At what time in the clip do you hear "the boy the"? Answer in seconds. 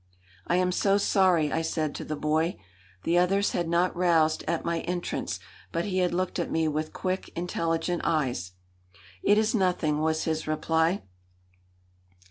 2.03-3.19